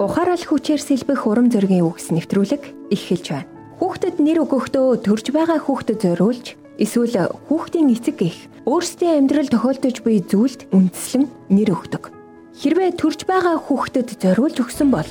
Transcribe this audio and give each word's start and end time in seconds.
ухаарал 0.00 0.40
хүчээр 0.40 0.80
сэлбэх 0.80 1.28
урам 1.28 1.52
зоригийн 1.52 1.84
үгс 1.84 2.08
нэвтрүүлэг 2.08 2.88
эхэлж 2.88 3.26
байна. 3.36 3.52
Хүүхдэд 3.84 4.16
нэр 4.16 4.48
өгөхдөө 4.48 5.04
төрж 5.04 5.28
байгаа 5.28 5.60
хүүхдэд 5.60 6.00
зориулж 6.00 6.56
эсвэл 6.80 7.28
хүүхдийн 7.52 7.92
эцэг 7.92 8.16
гих 8.16 8.48
өөрсдийн 8.64 9.28
амьдрал 9.28 9.52
тохиолдож 9.52 10.00
буй 10.00 10.24
зүйлд 10.24 10.72
үндэслэн 10.72 11.28
нэр 11.52 11.76
өгдөг. 11.76 12.16
Хэрвээ 12.56 12.96
төрж 12.96 13.28
байгаа 13.28 13.60
хүүхдэд 13.60 14.16
зориулж 14.16 14.56
өгсөн 14.64 14.88
бол 14.88 15.10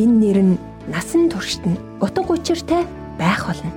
энэ 0.00 0.16
нэр 0.16 0.38
нь 0.40 0.54
насан 0.88 1.28
туршид 1.28 1.68
нь 1.68 1.80
утга 2.00 2.24
учиртай 2.32 2.88
байх 3.20 3.44
болно. 3.44 3.68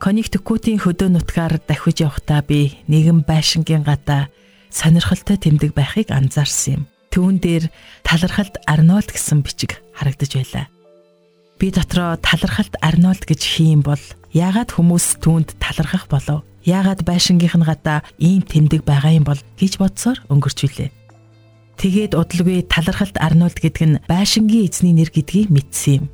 Коннектикутийн 0.00 0.80
хөдөө 0.80 1.08
нутгаар 1.12 1.60
давхиж 1.68 2.00
явахдаа 2.00 2.40
би 2.40 2.80
нэгэн 2.88 3.28
байшингийн 3.28 3.84
гадаа 3.84 4.32
сонирхолтой 4.70 5.36
тэмдэг 5.36 5.74
байхыг 5.74 6.10
анзаарсан 6.12 6.82
юм. 6.82 6.82
Түүн 7.12 7.40
дээр 7.40 7.72
талархалт 8.04 8.60
Арнольд 8.68 9.08
гэсэн 9.10 9.40
бичиг 9.42 9.80
харагдаж 9.96 10.32
байлаа. 10.36 10.66
Би 11.58 11.72
дотроо 11.72 12.14
талархалт 12.20 12.76
Арнольд 12.84 13.24
гэж 13.26 13.40
хийм 13.42 13.82
бол 13.82 14.00
яагаад 14.30 14.70
хүмүүс 14.76 15.18
түүнд 15.24 15.58
талархах 15.58 16.06
болов? 16.06 16.44
Яагаад 16.62 17.02
байшингийнх 17.02 17.56
нь 17.58 17.66
гадаа 17.66 18.04
ийм 18.20 18.44
тэмдэг 18.44 18.84
байгаа 18.84 19.16
юм 19.16 19.24
бол 19.24 19.40
гэж 19.56 19.80
бодсоор 19.80 20.20
өнгөрч 20.28 20.58
билээ. 20.68 20.90
Тэгээд 21.78 22.12
удалгүй 22.18 22.66
талархалт 22.68 23.16
Арнольд 23.18 23.58
гэдэг 23.58 23.84
нь 23.88 24.00
байшингийн 24.06 24.68
эзний 24.68 24.94
нэр 24.94 25.10
гэдгийг 25.10 25.48
мэдсэн 25.50 25.94
юм. 25.98 26.06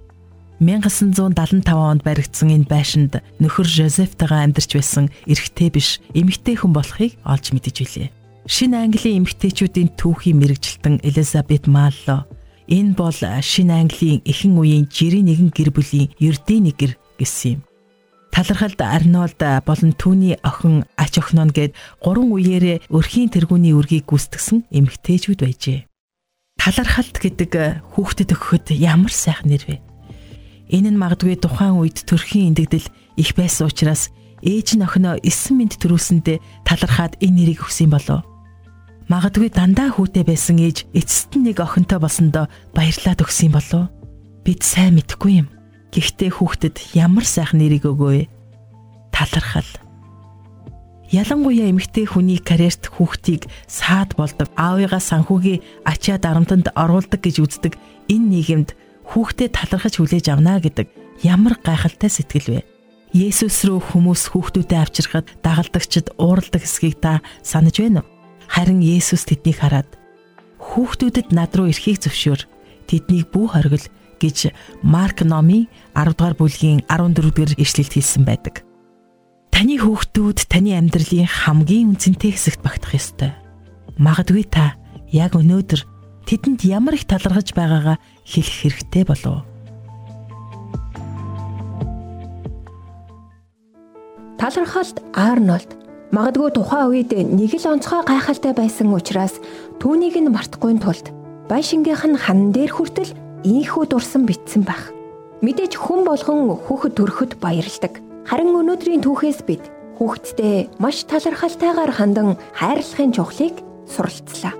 1975 0.62 1.66
онд 1.74 2.02
баригдсан 2.06 2.48
энэ 2.54 2.70
байшинд 2.70 3.12
нөхөр 3.42 3.66
Жозефтайгаа 3.66 4.46
амьдарч 4.46 4.70
байсан 4.78 5.10
эрэгтэй 5.26 5.68
биш 5.68 5.98
эмэгтэй 6.14 6.56
хүн 6.62 6.72
болохыг 6.72 7.18
олж 7.26 7.50
мэдэж 7.50 7.76
билээ. 7.82 8.08
Шинэ 8.44 8.76
Английн 8.76 9.24
эмэгтэйчүүдийн 9.24 9.96
түүхийн 9.96 10.36
мэрэгжилтэн 10.36 11.00
Элизабет 11.00 11.64
Малло 11.64 12.28
энэ 12.68 12.92
бол 12.92 13.16
шинэ 13.16 13.72
Английн 13.72 14.20
эхэн 14.28 14.52
үеийн 14.60 14.84
жирийн 14.92 15.32
нэгэн 15.32 15.48
гэр 15.48 15.72
бүлийн 15.72 16.12
ердийн 16.20 16.68
нэгэр 16.68 16.92
гэсэн 17.16 17.56
юм. 17.56 17.60
Талархалд 18.28 18.80
Арнольд 18.84 19.40
болон 19.64 19.96
түүний 19.96 20.36
охин 20.44 20.84
ач 21.00 21.16
охиноо 21.16 21.48
гээд 21.56 21.72
гурван 22.04 22.36
үеэрээ 22.36 22.92
өрхийн 22.92 23.32
тэргүүний 23.32 23.72
үргийг 23.72 24.12
гүйцэтгсэн 24.12 24.68
эмэгтэйчүүд 24.68 25.40
байжээ. 25.40 25.88
Талархалт 26.60 27.16
гэдэг 27.16 27.80
хүүхдэд 27.96 28.28
өгөхөд 28.36 28.76
ямар 28.76 29.12
сайхан 29.12 29.56
нэр 29.56 29.64
вэ? 29.64 29.76
Энэ 30.68 30.92
нь 30.92 31.00
магадгүй 31.00 31.40
тухайн 31.40 31.80
үед 31.80 32.04
төрхийн 32.04 32.52
эндэгдэл 32.52 32.92
их 33.16 33.30
байсан 33.40 33.72
учраас 33.72 34.12
ээж 34.44 34.76
нь 34.76 34.84
охиноо 34.84 35.16
9 35.24 35.56
минут 35.56 35.80
төрүүлсэндээ 35.80 36.68
талархаад 36.68 37.16
энэ 37.24 37.36
нэрийг 37.40 37.64
өгсөн 37.64 37.88
болов. 37.88 38.33
Магадгүй 39.04 39.52
дандаа 39.52 39.92
хүүтэй 39.92 40.24
байсан 40.24 40.56
ээж 40.64 40.88
эцэст 40.96 41.36
нь 41.36 41.52
нэг 41.52 41.60
охинтой 41.60 42.00
болсондоо 42.00 42.48
баярлаад 42.72 43.20
өгсөн 43.20 43.52
болов. 43.52 43.92
Бид 44.48 44.64
сайн 44.64 44.96
мэдэхгүй 44.96 45.44
юм. 45.44 45.48
Гэхдээ 45.92 46.30
хүүхдэд 46.40 46.96
ямар 46.96 47.28
сайхан 47.28 47.60
нэрийг 47.60 47.84
өгөө 47.84 48.10
вэ? 48.16 48.24
Талархал. 49.12 49.68
Ялангуяа 51.12 51.68
эмэгтэй 51.68 52.08
хүний 52.08 52.40
карьерт 52.40 52.88
хүүхдийг 52.96 53.44
саад 53.68 54.16
болдог, 54.16 54.48
аавыгаа 54.56 54.98
санхүүгийн 55.04 55.60
ачаа 55.84 56.16
дарамтанд 56.16 56.72
оруулдаг 56.72 57.20
гэж 57.20 57.44
үздэг 57.44 57.76
энэ 58.08 58.26
нийгэмд 58.40 58.70
хүүхдэд 59.04 59.52
талархаж 59.52 60.00
хүлээж 60.00 60.32
авна 60.32 60.58
гэдэг 60.64 60.88
ямар 61.22 61.60
гайхалтай 61.60 62.08
сэтгэл 62.08 62.48
вэ? 62.56 62.60
Есүс 63.14 63.68
рүү 63.68 63.94
хүмүүс 63.94 64.32
хүүхдүүдэд 64.32 64.80
авчирхад 64.80 65.28
дагалдагчид 65.44 66.16
уурладаг 66.18 66.64
эсхийг 66.64 66.98
та 66.98 67.22
санаж 67.44 67.78
байна 67.78 68.02
уу? 68.02 68.13
Харин 68.54 68.86
Есүс 68.86 69.26
тэднийг 69.26 69.58
хараад 69.58 69.98
хүүхдүүдэд 70.62 71.34
над 71.34 71.50
руу 71.58 71.74
ирэхийг 71.74 71.98
зөвшөөр. 72.06 72.46
Тэднийг 72.86 73.34
бүү 73.34 73.50
хоригл 73.50 73.90
гэж 74.22 74.54
Марк 74.86 75.26
номын 75.26 75.66
10 75.98 76.14
дугаар 76.14 76.38
бүлгийн 76.38 76.86
14 76.86 77.18
дугаар 77.18 77.50
ишлэлд 77.58 77.98
хэлсэн 77.98 78.22
байдаг. 78.22 78.62
Таны 79.50 79.74
хүүхдүүд 79.82 80.46
таны 80.46 80.70
амьдралын 80.78 81.26
хамгийн 81.26 81.98
үнцэнтэй 81.98 82.30
хэсэгт 82.30 82.62
багтах 82.62 82.94
ёстой. 82.94 83.34
Магадгүй 83.98 84.46
та 84.46 84.78
яг 85.10 85.34
өнөөдөр 85.34 85.82
тэдэнд 86.22 86.62
ямар 86.62 86.94
их 86.94 87.10
талархаж 87.10 87.50
байгаагаа 87.58 87.98
хэлэх 88.22 88.54
хэрэгтэй 88.70 89.02
болов. 89.02 89.42
Талархалт 94.38 95.02
Арнольд 95.10 95.83
магадгүй 96.12 96.50
тухайн 96.52 96.90
үед 96.92 97.12
нэг 97.14 97.52
л 97.56 97.70
онцгой 97.72 98.04
гайхалтай 98.04 98.52
байсан 98.52 98.92
учраас 98.92 99.40
түүнийг 99.80 100.20
нь 100.20 100.28
мартахгүй 100.28 100.76
тулд 100.76 101.08
байшингийнх 101.48 102.04
нь 102.04 102.20
хан 102.20 102.52
дээр 102.52 102.72
хүртэл 102.74 103.12
ийхүү 103.44 103.84
дурсан 103.88 104.28
битсэн 104.28 104.64
байх. 104.64 104.92
Мэдээж 105.44 105.76
хүн 105.76 106.04
болгон 106.08 106.56
хүүхэд 106.56 106.96
төрөхөд 106.96 107.32
баярладаг. 107.40 108.00
Харин 108.24 108.56
өнөөдрийн 108.56 109.04
түүхээс 109.04 109.44
бид 109.44 109.64
хүүхэдтэй 110.00 110.72
маш 110.80 111.04
талархалтайгаар 111.04 111.92
хандан 111.92 112.40
хайрлахын 112.56 113.12
чухлыг 113.12 113.60
суралцлаа. 113.84 114.56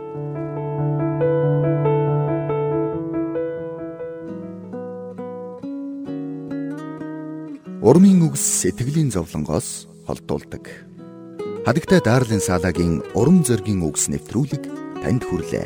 Урмын 7.85 8.21
үгс 8.29 8.45
сэтгэлийн 8.65 9.13
зовлонгоос 9.13 9.89
холдуулдаг. 10.09 10.94
Хадагтай 11.65 12.01
Дарлин 12.05 12.45
Салагийн 12.45 13.01
урам 13.17 13.41
зоригийн 13.41 13.81
үгс 13.89 14.13
нэвтрүүлэг 14.13 14.69
танд 15.01 15.25
хүрлээ. 15.25 15.65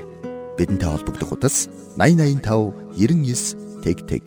Бидэнтэй 0.54 0.86
холбогдох 0.94 1.34
утас 1.34 1.66
8085 1.98 2.94
99 2.94 3.82
тэг 3.82 4.06
тэг 4.06 4.22